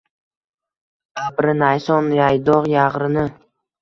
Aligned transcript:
Аbri 1.25 1.53
nayson 1.61 2.11
yaydoq 2.21 2.67
yagʼrini 2.73 3.27